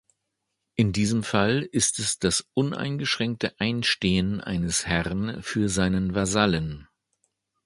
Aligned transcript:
In 0.73 0.93
diesem 0.93 1.21
Fall 1.21 1.61
ist 1.61 1.99
es 1.99 2.17
das 2.17 2.49
uneingeschränkte 2.55 3.53
Einstehen 3.59 4.41
eines 4.41 4.87
Herren 4.87 5.43
für 5.43 5.69
seinen 5.69 6.15
Vasallen. 6.15 6.87